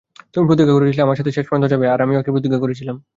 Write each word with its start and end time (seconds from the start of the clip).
তুমি 0.33 0.45
প্রতিজ্ঞা 0.49 0.75
করেছিলে 0.75 1.01
আমার 1.05 1.17
সাথে 1.19 1.31
শেষ 1.35 1.45
পর্যন্ত 1.49 1.67
যাবে, 1.73 1.85
আর 1.93 1.99
আমিও 2.05 2.19
একই 2.21 2.33
প্রতিজ্ঞা 2.35 2.59
করেছিলাম। 2.63 2.95